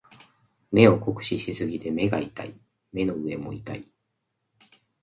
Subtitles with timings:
[0.71, 2.59] 目を酷使しすぎて目が痛い。
[2.91, 3.87] 目の上も痛い。